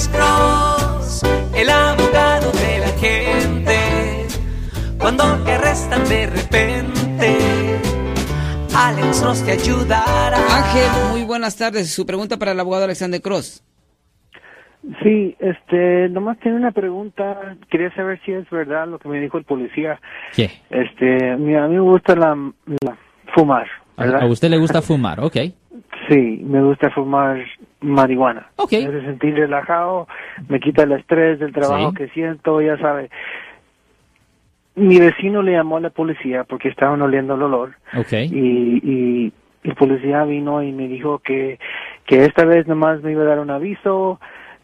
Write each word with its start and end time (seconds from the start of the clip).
Alex 0.00 0.08
Cross, 0.16 1.22
el 1.54 1.68
abogado 1.68 2.50
de 2.52 2.78
la 2.78 2.88
gente. 2.98 3.76
Cuando 4.98 5.24
te 5.44 5.52
arrestan 5.52 6.08
de 6.08 6.26
repente, 6.26 7.36
Alex 8.74 9.20
Cross 9.20 9.44
te 9.44 9.52
ayudará. 9.52 10.38
Ángel, 10.38 11.10
muy 11.10 11.24
buenas 11.24 11.54
tardes. 11.58 11.92
Su 11.92 12.06
pregunta 12.06 12.38
para 12.38 12.52
el 12.52 12.60
abogado 12.60 12.84
Alexander 12.84 13.20
Cross. 13.20 13.62
Sí, 15.02 15.36
este, 15.38 16.08
nomás 16.08 16.38
tiene 16.40 16.56
una 16.56 16.70
pregunta. 16.72 17.56
Quería 17.70 17.94
saber 17.94 18.18
si 18.24 18.32
es 18.32 18.48
verdad 18.48 18.88
lo 18.88 18.98
que 18.98 19.06
me 19.10 19.20
dijo 19.20 19.36
el 19.36 19.44
policía. 19.44 20.00
¿Qué? 20.34 20.50
Este, 20.70 21.36
mira, 21.36 21.66
a 21.66 21.68
mí 21.68 21.74
me 21.74 21.80
gusta 21.82 22.16
la, 22.16 22.34
la- 22.80 22.96
fumar, 23.34 23.66
A, 23.98 24.04
¿verdad? 24.06 24.22
a 24.22 24.26
usted 24.26 24.48
le 24.48 24.56
gusta 24.56 24.80
fumar, 24.80 25.20
ok. 25.20 25.36
Sí, 26.08 26.40
me 26.44 26.62
gusta 26.62 26.90
fumar 26.90 27.44
marihuana. 27.80 28.48
Ok. 28.56 28.72
Me 28.72 28.86
hace 28.86 29.02
sentir 29.02 29.34
relajado, 29.34 30.08
me 30.48 30.58
quita 30.60 30.82
el 30.84 30.92
estrés 30.92 31.38
del 31.38 31.52
trabajo 31.52 31.90
Sí. 31.90 31.96
que 31.96 32.08
siento, 32.08 32.60
ya 32.62 32.78
sabe. 32.78 33.10
Mi 34.76 34.98
vecino 34.98 35.42
le 35.42 35.52
llamó 35.52 35.76
a 35.76 35.80
la 35.80 35.90
policía 35.90 36.44
porque 36.44 36.68
estaban 36.68 37.02
oliendo 37.02 37.34
el 37.34 37.42
olor 37.42 37.74
Ok. 37.96 38.12
y, 38.12 38.80
y 38.82 39.32
el 39.64 39.74
policía 39.74 40.24
vino 40.24 40.62
y 40.62 40.72
me 40.72 40.88
dijo 40.88 41.18
que, 41.18 41.58
que 42.06 42.24
esta 42.24 42.44
vez 42.44 42.66
nomás 42.66 43.02
me 43.02 43.12
iba 43.12 43.22
a 43.22 43.26
dar 43.26 43.40
un 43.40 43.50
aviso, 43.50 44.18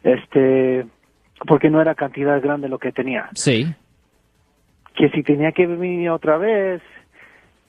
este, 0.04 0.86
porque 1.46 1.68
no 1.68 1.80
era 1.82 1.94
cantidad 1.94 2.40
grande 2.40 2.68
lo 2.68 2.78
que 2.78 2.92
tenía. 2.92 3.28
Sí. 3.34 3.66
Que 4.94 5.10
si 5.10 5.22
tenía 5.22 5.52
que 5.52 5.66
venir 5.66 6.08
otra 6.10 6.38
vez, 6.38 6.80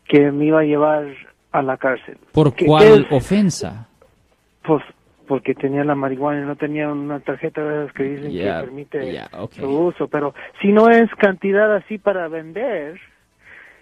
que 0.07 0.31
me 0.31 0.45
iba 0.45 0.61
a 0.61 0.63
llevar 0.63 1.05
a 1.57 1.61
la 1.63 1.77
cárcel. 1.77 2.17
¿Por 2.31 2.53
¿Qué- 2.53 2.65
cuál 2.65 3.07
ofensa? 3.11 3.87
Pues 4.63 4.83
porque 5.27 5.53
tenía 5.55 5.83
la 5.83 5.95
marihuana 5.95 6.41
y 6.41 6.45
no 6.45 6.55
tenía 6.55 6.87
una 6.89 7.19
tarjeta 7.19 7.61
de 7.61 7.83
esas 7.83 7.93
que 7.95 8.03
dicen 8.03 8.31
que 8.31 8.65
permite 8.65 9.21
su 9.51 9.67
uso. 9.69 10.07
Pero 10.07 10.33
si 10.61 10.71
no 10.71 10.89
es 10.89 11.09
cantidad 11.15 11.75
así 11.75 11.97
para 11.97 12.27
vender, 12.29 12.97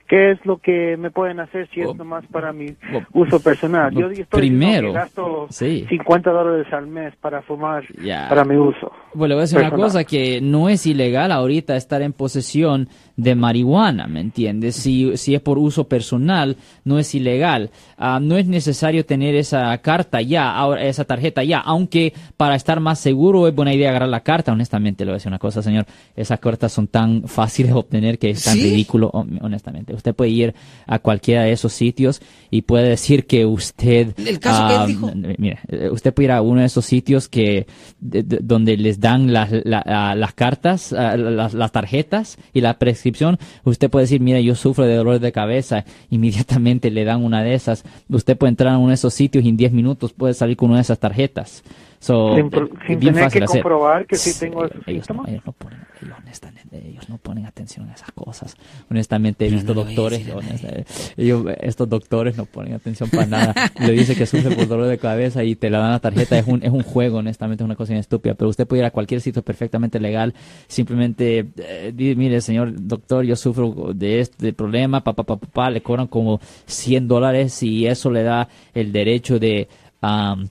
¿qué 0.07 0.31
es 0.31 0.43
lo 0.45 0.57
que 0.57 0.97
me 0.97 1.11
pueden 1.11 1.39
hacer 1.39 1.67
si 1.69 1.83
Oh, 1.83 1.91
es 1.91 1.97
nomás 1.97 2.25
para 2.27 2.51
mi 2.51 2.75
oh, 2.93 3.03
uso 3.13 3.39
personal? 3.41 3.93
Yo 3.93 4.09
estoy 4.09 4.41
primero, 4.41 4.87
que 4.87 4.93
gasto 4.93 5.47
sí. 5.49 5.85
50 5.87 6.31
dólares 6.31 6.71
al 6.73 6.87
mes 6.87 7.15
para 7.17 7.41
fumar 7.43 7.83
para 8.29 8.43
mi 8.43 8.55
uso. 8.57 8.91
Bueno, 9.15 9.29
le 9.29 9.35
voy 9.35 9.39
a 9.41 9.45
decir 9.45 9.57
una 9.59 9.71
cosa, 9.71 10.03
que 10.03 10.41
no 10.41 10.69
es 10.69 10.85
ilegal 10.85 11.31
ahorita 11.31 11.75
estar 11.75 12.01
en 12.01 12.13
posesión 12.13 12.89
de 13.17 13.33
marihuana, 13.33 14.07
¿me 14.07 14.19
entiendes? 14.19 14.75
Si, 14.75 15.15
si 15.15 15.35
es 15.35 15.41
por 15.41 15.57
uso 15.57 15.85
personal, 15.85 16.57
no 16.83 16.99
es 16.99 17.15
ilegal. 17.15 17.69
Ah, 17.97 18.19
no 18.21 18.35
es 18.37 18.45
necesario 18.45 19.05
tener 19.05 19.35
esa 19.35 19.77
carta 19.77 20.21
ya, 20.21 20.51
ahora, 20.53 20.83
esa 20.83 21.05
tarjeta 21.05 21.41
ya, 21.43 21.59
aunque 21.59 22.13
para 22.35 22.55
estar 22.55 22.81
más 22.81 22.99
seguro 22.99 23.47
es 23.47 23.55
buena 23.55 23.73
idea 23.73 23.89
agarrar 23.91 24.09
la 24.09 24.19
carta, 24.19 24.51
honestamente, 24.51 25.05
le 25.05 25.11
voy 25.11 25.15
a 25.15 25.19
decir 25.19 25.29
una 25.29 25.39
cosa, 25.39 25.61
señor, 25.61 25.85
esas 26.15 26.39
cartas 26.41 26.73
son 26.73 26.87
tan 26.87 27.23
fáciles 27.27 27.71
de 27.71 27.79
obtener 27.79 28.19
que 28.19 28.31
es 28.31 28.43
tan 28.43 28.55
¿Sí? 28.55 28.63
ridículo, 28.63 29.09
hon- 29.13 29.39
honestamente. 29.41 29.93
Usted 29.93 30.13
puede 30.13 30.31
ir 30.31 30.53
a 30.85 30.99
cualquiera 30.99 31.43
de 31.43 31.53
esos 31.53 31.71
sitios 31.71 32.21
y 32.51 32.63
puede 32.63 32.89
decir 32.89 33.25
que 33.25 33.45
usted... 33.45 34.13
El 34.17 34.39
caso 34.39 34.67
que 34.67 34.73
él 34.73 34.79
ah, 34.81 34.85
dijo. 34.87 35.11
Mire, 35.37 35.59
eh, 35.69 35.89
usted 35.89 36.13
puede 36.13 36.25
ir 36.25 36.31
a 36.33 36.41
uno 36.41 36.59
de 36.59 36.65
esos 36.65 36.83
sitios 36.85 37.29
que 37.29 37.65
de- 38.01 38.23
de- 38.23 38.39
donde 38.41 38.75
les 38.75 38.99
dan 39.05 39.31
las, 39.31 39.49
la- 39.65 40.15
las 40.15 40.33
cartas, 40.33 40.91
las, 40.91 41.53
las 41.53 41.71
tarjetas 41.71 42.37
y 42.53 42.61
la 42.61 42.79
prescripción. 42.79 43.37
Usted 43.63 43.89
puede 43.89 44.05
decir, 44.05 44.19
mira, 44.19 44.39
yo 44.39 44.55
sufro 44.55 44.85
de 44.85 44.95
dolor 44.95 45.19
de 45.19 45.31
cabeza. 45.31 45.85
Inmediatamente 46.09 46.89
le 46.89 47.05
dan 47.05 47.23
una 47.23 47.43
de 47.43 47.53
esas. 47.53 47.83
Usted 48.09 48.35
puede 48.35 48.49
entrar 48.49 48.73
a 48.73 48.77
uno 48.79 48.89
de 48.89 48.95
esos 48.95 49.13
sitios 49.13 49.45
y 49.45 49.49
en 49.49 49.57
10 49.57 49.71
minutos 49.73 50.11
puede 50.13 50.33
salir 50.33 50.57
con 50.57 50.69
una 50.69 50.79
de 50.79 50.83
esas 50.83 50.99
tarjetas. 50.99 51.63
So, 51.99 52.35
Sin 52.35 52.45
eh, 52.47 52.49
sin 52.87 52.99
bien 52.99 53.13
tener 53.13 53.23
fácil 53.23 53.39
que 53.39 53.45
hacer. 53.45 53.61
comprobar 53.63 54.05
que 54.05 54.15
sí 54.17 54.37
tengo 54.39 54.65
esos 54.65 54.81
ellos, 54.87 55.09
no, 55.09 55.23
ellos 55.27 55.41
no 55.45 55.53
ponen, 55.53 55.79
ellos, 56.01 56.17
honestamente, 56.21 56.83
ellos 56.87 57.09
no 57.09 57.17
ponen 57.17 57.45
atención 57.45 57.89
a 57.89 57.93
esas 57.93 58.11
cosas. 58.11 58.55
Honestamente, 58.91 59.47
he 59.47 59.49
visto 59.49 59.73
no 59.73 59.83
doctores, 59.85 60.27
honesta- 60.29 60.83
ellos, 61.17 61.45
estos 61.61 61.89
doctores 61.89 62.37
no 62.37 62.45
ponen 62.45 62.73
atención 62.73 63.09
para 63.09 63.25
nada. 63.25 63.55
Le 63.79 63.93
dice 63.93 64.15
que 64.15 64.25
sufre 64.25 64.55
por 64.55 64.67
dolor 64.67 64.87
de 64.87 64.97
cabeza 64.97 65.43
y 65.43 65.55
te 65.55 65.69
la 65.69 65.79
dan 65.79 65.91
la 65.91 65.99
tarjeta. 65.99 66.37
Es 66.37 66.45
un, 66.47 66.61
es 66.63 66.69
un 66.71 66.83
juego, 66.83 67.17
honestamente, 67.19 67.63
es 67.63 67.65
una 67.65 67.75
cosa 67.75 67.95
estúpida. 67.95 68.35
Pero 68.35 68.49
usted 68.49 68.67
puede 68.67 68.81
ir 68.81 68.85
a 68.85 68.91
cualquier 68.91 69.21
sitio 69.21 69.41
perfectamente 69.41 69.99
legal. 69.99 70.33
Simplemente, 70.67 71.47
eh, 71.57 71.91
di- 71.95 72.15
mire, 72.15 72.41
señor 72.41 72.73
doctor, 72.75 73.23
yo 73.23 73.35
sufro 73.35 73.93
de 73.93 74.19
este 74.19 74.51
problema, 74.53 75.01
papá, 75.03 75.23
papá, 75.23 75.45
papá, 75.47 75.69
le 75.69 75.81
cobran 75.81 76.07
como 76.07 76.39
100 76.65 77.07
dólares 77.07 77.63
y 77.63 77.87
eso 77.87 78.11
le 78.11 78.23
da 78.23 78.47
el 78.73 78.91
derecho 78.91 79.39
de... 79.39 79.67
am, 80.01 80.49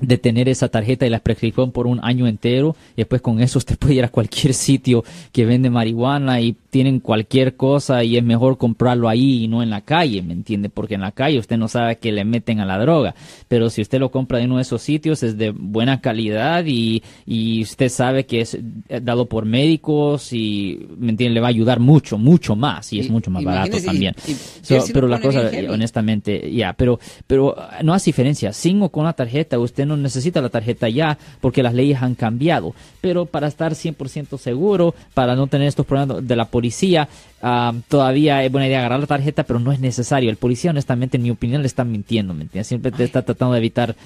de 0.00 0.18
tener 0.18 0.48
esa 0.48 0.68
tarjeta 0.68 1.06
y 1.06 1.10
la 1.10 1.20
prescripción 1.20 1.70
por 1.70 1.86
un 1.86 2.00
año 2.02 2.26
entero 2.26 2.74
y 2.94 3.02
después 3.02 3.22
con 3.22 3.40
eso 3.40 3.58
usted 3.58 3.78
puede 3.78 3.94
ir 3.94 4.04
a 4.04 4.08
cualquier 4.08 4.52
sitio 4.52 5.04
que 5.32 5.44
vende 5.46 5.70
marihuana 5.70 6.40
y 6.40 6.56
tienen 6.70 6.98
cualquier 6.98 7.54
cosa 7.56 8.02
y 8.02 8.16
es 8.16 8.24
mejor 8.24 8.58
comprarlo 8.58 9.08
ahí 9.08 9.44
y 9.44 9.48
no 9.48 9.62
en 9.62 9.70
la 9.70 9.82
calle, 9.82 10.20
¿me 10.22 10.32
entiende? 10.32 10.68
Porque 10.68 10.94
en 10.96 11.02
la 11.02 11.12
calle 11.12 11.38
usted 11.38 11.56
no 11.56 11.68
sabe 11.68 11.96
que 11.98 12.10
le 12.10 12.24
meten 12.24 12.58
a 12.58 12.66
la 12.66 12.78
droga, 12.78 13.14
pero 13.46 13.70
si 13.70 13.82
usted 13.82 14.00
lo 14.00 14.10
compra 14.10 14.40
en 14.40 14.46
uno 14.46 14.56
de 14.56 14.62
esos 14.62 14.82
sitios 14.82 15.22
es 15.22 15.38
de 15.38 15.50
buena 15.50 16.00
calidad 16.00 16.64
y, 16.66 17.02
y 17.24 17.62
usted 17.62 17.88
sabe 17.88 18.26
que 18.26 18.40
es 18.40 18.54
eh, 18.54 19.00
dado 19.00 19.26
por 19.26 19.44
médicos 19.44 20.32
y, 20.32 20.86
¿me 20.98 21.10
entiende? 21.10 21.34
Le 21.34 21.40
va 21.40 21.46
a 21.46 21.50
ayudar 21.50 21.78
mucho, 21.78 22.18
mucho 22.18 22.56
más 22.56 22.92
y 22.92 22.98
es 22.98 23.08
mucho 23.10 23.30
más 23.30 23.44
barato 23.44 23.76
también. 23.86 24.14
y- 24.26 24.32
So, 24.64 24.74
pero 24.92 25.06
la 25.08 25.20
cosa, 25.20 25.50
honestamente, 25.70 26.50
ya, 26.52 26.72
pero, 26.72 26.98
pero 27.26 27.54
ah, 27.56 27.80
no 27.84 27.94
hace 27.94 28.06
diferencia. 28.10 28.52
Sin 28.52 28.82
o 28.82 28.88
con 28.88 29.04
la 29.04 29.12
tarjeta, 29.12 29.58
usted 29.58 29.83
no 29.86 29.96
necesita 29.96 30.40
la 30.40 30.48
tarjeta 30.48 30.88
ya, 30.88 31.18
porque 31.40 31.62
las 31.62 31.74
leyes 31.74 32.02
han 32.02 32.14
cambiado. 32.14 32.74
Pero 33.00 33.26
para 33.26 33.48
estar 33.48 33.72
100% 33.72 34.38
seguro, 34.38 34.94
para 35.14 35.36
no 35.36 35.46
tener 35.46 35.68
estos 35.68 35.86
problemas 35.86 36.26
de 36.26 36.36
la 36.36 36.46
policía, 36.46 37.08
ah, 37.42 37.72
todavía 37.88 38.42
es 38.44 38.50
buena 38.50 38.66
idea 38.66 38.78
agarrar 38.78 39.00
la 39.00 39.06
tarjeta, 39.06 39.44
pero 39.44 39.58
no 39.58 39.72
es 39.72 39.80
necesario. 39.80 40.30
El 40.30 40.36
policía, 40.36 40.70
honestamente, 40.70 41.16
en 41.16 41.22
mi 41.22 41.30
opinión, 41.30 41.62
le 41.62 41.66
está 41.66 41.84
mintiendo, 41.84 42.34
¿me 42.34 42.42
entiendes? 42.42 42.68
Siempre 42.68 42.92
te 42.92 43.04
está 43.04 43.22
tratando 43.22 43.52
de 43.52 43.58
evitar 43.58 43.96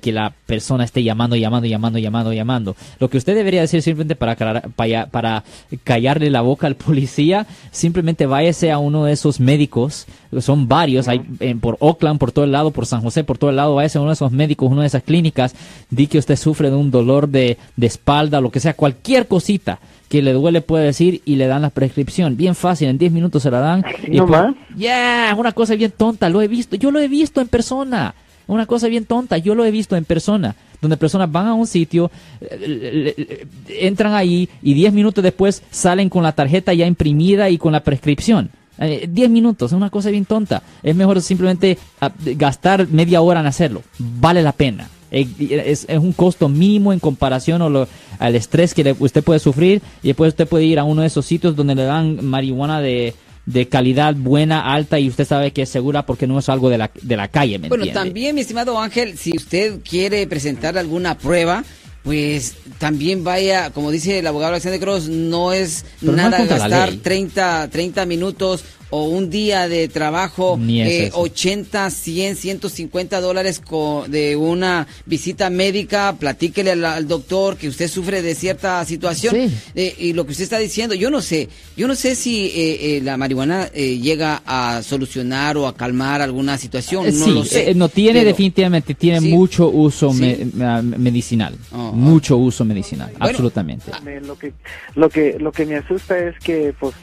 que 0.00 0.12
la 0.12 0.32
persona 0.46 0.84
esté 0.84 1.02
llamando, 1.02 1.36
llamando, 1.36 1.66
llamando, 1.66 1.98
llamando, 1.98 2.32
llamando. 2.32 2.76
Lo 2.98 3.08
que 3.08 3.18
usted 3.18 3.34
debería 3.34 3.60
decir 3.60 3.82
simplemente 3.82 4.16
para, 4.16 4.36
para, 4.36 5.06
para 5.06 5.44
callarle 5.84 6.30
la 6.30 6.40
boca 6.40 6.66
al 6.66 6.76
policía, 6.76 7.46
simplemente 7.70 8.26
váyase 8.26 8.70
a 8.70 8.78
uno 8.78 9.04
de 9.04 9.12
esos 9.12 9.40
médicos, 9.40 10.06
son 10.38 10.68
varios, 10.68 11.08
hay 11.08 11.22
en- 11.40 11.58
por 11.60 11.76
Oakland, 11.80 12.18
por 12.18 12.30
todo 12.32 12.44
el 12.44 12.52
lado, 12.52 12.70
por 12.70 12.86
San 12.86 13.00
José, 13.02 13.24
por 13.24 13.38
todo 13.38 13.50
el 13.50 13.56
lado, 13.56 13.74
váyase 13.74 13.98
a 13.98 14.00
uno 14.00 14.10
de 14.10 14.14
esos 14.14 14.30
médicos, 14.32 14.70
una 14.70 14.82
de 14.82 14.86
esas 14.86 15.02
clínicas, 15.02 15.54
di 15.90 16.06
que 16.06 16.18
usted 16.18 16.36
sufre 16.36 16.70
de 16.70 16.76
un 16.76 16.90
dolor 16.90 17.28
de, 17.28 17.56
de 17.76 17.86
espalda, 17.86 18.40
lo 18.40 18.50
que 18.50 18.60
sea, 18.60 18.74
cualquier 18.74 19.26
cosita 19.26 19.78
que 20.08 20.22
le 20.22 20.32
duele 20.32 20.60
puede 20.60 20.84
decir 20.86 21.22
y 21.24 21.36
le 21.36 21.46
dan 21.46 21.62
la 21.62 21.70
prescripción. 21.70 22.36
Bien 22.36 22.54
fácil, 22.54 22.88
en 22.88 22.98
10 22.98 23.12
minutos 23.12 23.42
se 23.42 23.50
la 23.50 23.60
dan. 23.60 23.84
¿Así 23.84 23.96
y 24.08 24.10
después- 24.12 24.30
nomás? 24.40 24.54
ya, 24.76 25.30
es 25.32 25.38
una 25.38 25.52
cosa 25.52 25.74
bien 25.76 25.92
tonta, 25.96 26.28
lo 26.28 26.42
he 26.42 26.48
visto, 26.48 26.76
yo 26.76 26.90
lo 26.90 26.98
he 27.00 27.08
visto 27.08 27.40
en 27.40 27.48
persona. 27.48 28.14
Una 28.46 28.66
cosa 28.66 28.88
bien 28.88 29.04
tonta, 29.04 29.38
yo 29.38 29.54
lo 29.54 29.64
he 29.64 29.70
visto 29.70 29.94
en 29.96 30.04
persona, 30.04 30.56
donde 30.80 30.96
personas 30.96 31.30
van 31.30 31.46
a 31.46 31.54
un 31.54 31.68
sitio, 31.68 32.10
eh, 32.40 32.58
le- 32.66 33.14
le- 33.16 33.86
entran 33.86 34.12
ahí 34.12 34.48
y 34.60 34.74
10 34.74 34.92
minutos 34.92 35.22
después 35.22 35.62
salen 35.70 36.08
con 36.08 36.24
la 36.24 36.32
tarjeta 36.32 36.74
ya 36.74 36.84
imprimida 36.86 37.48
y 37.48 37.58
con 37.58 37.70
la 37.70 37.84
prescripción. 37.84 38.50
Eh, 38.80 39.06
10 39.10 39.30
minutos, 39.30 39.70
es 39.72 39.76
una 39.76 39.90
cosa 39.90 40.10
bien 40.10 40.24
tonta. 40.24 40.62
Es 40.82 40.96
mejor 40.96 41.20
simplemente 41.20 41.76
ah, 42.00 42.10
gastar 42.36 42.88
media 42.88 43.20
hora 43.20 43.40
en 43.40 43.46
hacerlo. 43.46 43.82
Vale 43.98 44.42
la 44.42 44.52
pena. 44.52 44.88
Eh, 45.10 45.26
Es, 45.66 45.84
es 45.88 45.98
un 45.98 46.12
costo 46.12 46.48
mínimo 46.48 46.92
en 46.92 46.98
comparación 47.00 47.60
a 47.62 47.68
lo- 47.68 47.88
al 48.18 48.34
estrés 48.36 48.72
que 48.74 48.84
le- 48.84 48.96
usted 48.98 49.22
puede 49.22 49.38
sufrir 49.40 49.82
y 50.02 50.08
después 50.08 50.28
usted 50.30 50.48
puede 50.48 50.64
ir 50.64 50.78
a 50.78 50.84
uno 50.84 51.02
de 51.02 51.08
esos 51.08 51.26
sitios 51.26 51.54
donde 51.56 51.74
le 51.74 51.82
dan 51.84 52.24
marihuana 52.24 52.80
de, 52.80 53.14
de 53.44 53.66
calidad 53.68 54.14
buena, 54.14 54.72
alta 54.72 54.98
y 55.00 55.08
usted 55.08 55.26
sabe 55.26 55.50
que 55.52 55.62
es 55.62 55.68
segura 55.68 56.06
porque 56.06 56.26
no 56.26 56.38
es 56.38 56.48
algo 56.48 56.70
de 56.70 56.78
la, 56.78 56.90
de 57.02 57.16
la 57.16 57.28
calle, 57.28 57.58
¿me 57.58 57.68
Bueno, 57.68 57.84
entiende? 57.84 58.08
también, 58.08 58.34
mi 58.34 58.42
estimado 58.42 58.78
Ángel, 58.78 59.18
si 59.18 59.36
usted 59.36 59.80
quiere 59.88 60.26
presentar 60.26 60.78
alguna 60.78 61.18
prueba, 61.18 61.64
pues 62.02 62.54
también 62.78 63.24
vaya, 63.24 63.70
como 63.70 63.90
dice 63.90 64.18
el 64.18 64.26
abogado 64.26 64.52
Alexander 64.52 64.80
Cross, 64.80 65.08
no 65.08 65.52
es 65.52 65.84
Pero 66.00 66.12
no 66.12 66.18
nada 66.18 66.42
es 66.42 66.48
gastar 66.48 66.88
ley. 66.90 66.98
30, 66.98 67.68
30 67.70 68.06
minutos 68.06 68.64
o 68.90 69.04
un 69.04 69.30
día 69.30 69.68
de 69.68 69.88
trabajo, 69.88 70.56
Ni 70.60 70.82
es 70.82 70.88
eh, 70.88 71.06
eso. 71.06 71.20
80, 71.20 71.90
100, 71.90 72.36
150 72.36 73.20
dólares 73.20 73.62
de 74.08 74.36
una 74.36 74.86
visita 75.06 75.48
médica, 75.50 76.16
platíquele 76.18 76.72
al, 76.72 76.84
al 76.84 77.06
doctor 77.08 77.56
que 77.56 77.68
usted 77.68 77.88
sufre 77.88 78.20
de 78.22 78.34
cierta 78.34 78.84
situación. 78.84 79.34
Sí. 79.34 79.54
Eh, 79.74 79.94
y 79.98 80.12
lo 80.12 80.24
que 80.26 80.32
usted 80.32 80.44
está 80.44 80.58
diciendo, 80.58 80.94
yo 80.94 81.10
no 81.10 81.20
sé, 81.22 81.48
yo 81.76 81.86
no 81.88 81.94
sé 81.94 82.14
si 82.14 82.46
eh, 82.46 82.96
eh, 82.96 83.00
la 83.02 83.16
marihuana 83.16 83.68
eh, 83.72 83.98
llega 83.98 84.42
a 84.44 84.82
solucionar 84.82 85.56
o 85.56 85.66
a 85.66 85.76
calmar 85.76 86.20
alguna 86.20 86.58
situación, 86.58 87.06
Eh, 87.06 87.12
no 87.12 87.24
sí, 87.24 87.30
lo 87.30 87.44
sé. 87.44 87.70
eh, 87.70 87.74
no 87.74 87.88
tiene 87.88 88.20
pero- 88.20 88.28
definitivamente, 88.30 88.94
tiene 88.94 89.20
Sí. 89.20 89.28
mucho 89.28 89.68
uso 89.68 90.12
Sí. 90.12 90.20
me- 90.54 90.82
me- 90.82 90.98
medicinal. 90.98 91.54
Oh, 91.72 91.76
oh. 91.88 91.92
mucho 91.92 92.36
uso 92.36 92.64
medicinal, 92.64 93.10
Bueno, 93.12 93.26
absolutamente. 93.26 93.90
Me- 94.04 94.20
lo 94.20 94.36
que 94.36 94.52
lo 94.96 95.08
que 95.08 95.36
lo 95.38 95.52
que 95.52 95.64
me 95.66 95.76
asusta 95.76 96.18
es 96.18 96.34
que 96.42 96.74
pues 96.78 96.94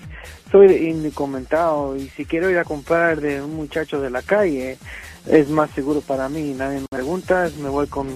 soy 0.51 0.73
indocumentado 0.89 1.95
y 1.97 2.09
si 2.09 2.25
quiero 2.25 2.49
ir 2.49 2.57
a 2.57 2.63
comprar 2.63 3.19
de 3.21 3.41
un 3.41 3.55
muchacho 3.55 3.99
de 4.01 4.09
la 4.09 4.21
calle 4.21 4.77
es 5.25 5.49
más 5.49 5.69
seguro 5.71 5.99
para 6.01 6.29
mí 6.29 6.53
nadie 6.57 6.79
me 6.79 6.87
pregunta 6.89 7.49
me 7.61 7.67
voy 7.69 7.87
con 7.87 8.07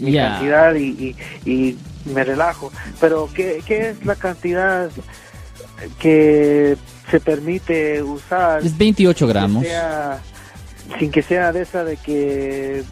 mi 0.00 0.10
cantidad 0.32 0.74
y, 0.74 1.14
y, 1.44 1.50
y 1.50 1.76
me 2.12 2.24
relajo. 2.24 2.72
Pero 3.00 3.28
¿qué, 3.34 3.62
¿qué 3.66 3.90
es 3.90 4.04
la 4.04 4.14
cantidad 4.16 4.90
que 5.98 6.76
se 7.10 7.20
permite 7.20 8.02
usar? 8.02 8.64
Es 8.64 8.76
28 8.76 9.26
que 9.26 9.32
gramos. 9.32 9.64
sea- 9.64 10.20
sin 11.00 11.10
que 11.10 11.20
sea 11.22 11.50
de 11.52 11.62
esa 11.62 11.82
de 11.82 11.96
que 11.96 12.84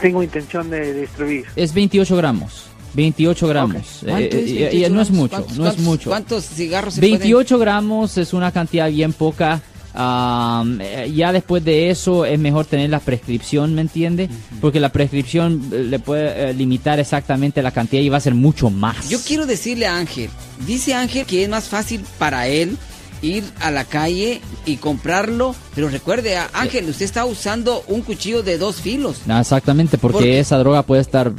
tengo 0.00 0.22
intención 0.22 0.70
de 0.70 0.94
destruir. 0.94 1.44
Es 1.56 1.74
28 1.74 2.16
gramos. 2.16 2.70
28 2.94 3.48
gramos. 3.48 3.82
¿Cuánto 4.04 4.36
Eh, 4.36 4.44
es 4.44 4.50
eh, 4.50 4.54
28 4.70 4.86
eh, 4.86 4.90
no 4.90 5.02
es 5.02 5.10
mucho, 5.10 5.30
¿Cuántos- 5.36 5.58
no 5.58 5.68
es 5.68 5.78
mucho. 5.78 6.10
¿Cuántos 6.10 6.44
cigarros 6.46 6.94
se 6.94 7.00
28 7.00 7.58
gramos 7.58 8.16
es 8.18 8.32
una 8.32 8.52
cantidad 8.52 8.88
bien 8.90 9.12
poca. 9.12 9.60
Eh, 9.96 11.12
ya 11.14 11.32
después 11.32 11.64
de 11.64 11.90
eso 11.90 12.24
es 12.24 12.38
mejor 12.38 12.66
tener 12.66 12.90
la 12.90 12.98
prescripción, 13.00 13.74
¿me 13.74 13.80
entiende? 13.80 14.28
Porque 14.60 14.80
la 14.80 14.88
prescripción 14.90 15.62
le 15.70 15.98
puede 16.00 16.50
eh, 16.50 16.54
limitar 16.54 16.98
exactamente 16.98 17.62
la 17.62 17.70
cantidad 17.70 18.02
y 18.02 18.08
va 18.08 18.16
a 18.16 18.20
ser 18.20 18.34
mucho 18.34 18.70
más. 18.70 19.08
Yo 19.08 19.18
quiero 19.24 19.46
decirle 19.46 19.86
a 19.86 19.96
Ángel, 19.96 20.30
dice 20.66 20.94
Ángel 20.94 21.26
que 21.26 21.44
es 21.44 21.48
más 21.48 21.64
fácil 21.68 22.04
para 22.18 22.48
él 22.48 22.76
ir 23.22 23.44
a 23.60 23.70
la 23.70 23.84
calle 23.84 24.40
y 24.66 24.76
comprarlo, 24.76 25.54
pero 25.74 25.88
recuerde, 25.88 26.36
a- 26.36 26.50
Ángel, 26.52 26.88
usted 26.90 27.04
está 27.06 27.24
usando 27.24 27.82
un 27.88 28.02
cuchillo 28.02 28.42
de 28.42 28.58
dos 28.58 28.76
filos. 28.82 29.18
Ah, 29.28 29.40
exactamente, 29.40 29.96
porque, 29.96 30.12
Porque- 30.18 30.38
esa 30.40 30.58
droga 30.58 30.82
puede 30.82 31.00
estar 31.02 31.32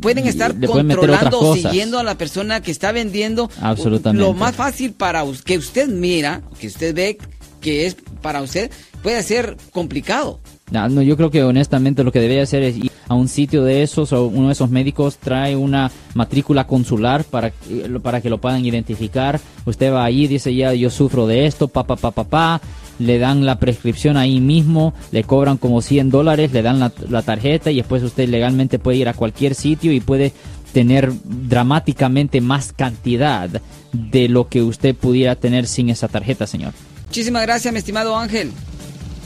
Pueden 0.00 0.26
estar 0.26 0.54
le 0.54 0.68
pueden 0.68 0.90
otras 0.92 0.98
controlando 0.98 1.40
o 1.40 1.56
siguiendo 1.56 1.98
a 1.98 2.04
la 2.04 2.16
persona 2.16 2.60
que 2.60 2.70
está 2.70 2.92
vendiendo. 2.92 3.50
Absolutamente. 3.60 4.24
Lo 4.24 4.32
más 4.32 4.54
fácil 4.54 4.92
para 4.92 5.24
que 5.44 5.58
usted 5.58 5.88
mira, 5.88 6.42
que 6.60 6.68
usted 6.68 6.94
ve 6.94 7.18
que 7.60 7.86
es 7.86 7.96
para 8.22 8.42
usted, 8.42 8.70
puede 9.02 9.22
ser 9.22 9.56
complicado. 9.72 10.40
No, 10.70 10.88
no, 10.88 11.02
yo 11.02 11.16
creo 11.16 11.30
que 11.30 11.42
honestamente 11.42 12.04
lo 12.04 12.12
que 12.12 12.20
debería 12.20 12.42
hacer 12.42 12.62
es 12.62 12.76
ir 12.76 12.93
a 13.08 13.14
un 13.14 13.28
sitio 13.28 13.64
de 13.64 13.82
esos 13.82 14.12
o 14.12 14.26
uno 14.26 14.46
de 14.48 14.52
esos 14.52 14.70
médicos 14.70 15.18
trae 15.18 15.56
una 15.56 15.90
matrícula 16.14 16.66
consular 16.66 17.24
para, 17.24 17.50
que- 17.50 17.88
para 18.02 18.20
que 18.20 18.30
lo 18.30 18.38
puedan 18.38 18.64
identificar. 18.64 19.40
Usted 19.66 19.92
va 19.92 20.04
ahí, 20.04 20.26
dice 20.26 20.54
ya 20.54 20.72
yo 20.74 20.90
sufro 20.90 21.26
de 21.26 21.46
esto, 21.46 21.68
pa, 21.68 21.84
pa, 21.86 21.96
pa, 21.96 22.10
pa, 22.10 22.24
pa. 22.24 22.60
Le 22.98 23.18
dan 23.18 23.44
la 23.44 23.58
prescripción 23.58 24.16
ahí 24.16 24.40
mismo, 24.40 24.94
le 25.10 25.24
cobran 25.24 25.56
como 25.56 25.82
100 25.82 26.10
dólares, 26.10 26.52
le 26.52 26.62
dan 26.62 26.78
la, 26.78 26.92
la 27.08 27.22
tarjeta 27.22 27.70
y 27.72 27.76
después 27.76 28.02
usted 28.04 28.28
legalmente 28.28 28.78
puede 28.78 28.98
ir 28.98 29.08
a 29.08 29.14
cualquier 29.14 29.56
sitio 29.56 29.92
y 29.92 29.98
puede 30.00 30.32
tener 30.72 31.12
dramáticamente 31.24 32.40
más 32.40 32.72
cantidad 32.72 33.48
de 33.92 34.28
lo 34.28 34.48
que 34.48 34.62
usted 34.62 34.94
pudiera 34.94 35.34
tener 35.36 35.66
sin 35.66 35.90
esa 35.90 36.06
tarjeta, 36.08 36.46
señor. 36.46 36.72
Muchísimas 37.06 37.42
gracias, 37.42 37.72
mi 37.72 37.78
estimado 37.78 38.16
Ángel. 38.16 38.50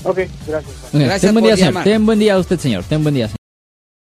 Ok, 0.05 0.19
gracias. 0.47 0.75
Gracias 0.93 1.21
ten 1.21 1.33
buen 1.35 1.45
por 1.45 1.55
día, 1.57 1.67
señor. 1.67 1.85
Ten 1.85 2.07
buen 2.07 2.19
día 2.19 2.35
a 2.35 2.39
usted, 2.39 2.59
señor. 2.59 2.85
Ten 2.85 3.03
buen 3.03 3.15
día, 3.15 3.27
señor. 3.27 3.38